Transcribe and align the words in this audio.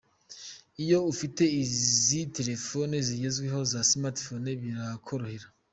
Iyo 0.83 0.97
ufite 1.11 1.43
izi 1.63 2.19
telefone 2.37 2.95
zigezweho 3.07 3.59
za 3.71 3.81
smartphone 3.91 4.49
birakorohera. 4.61 5.47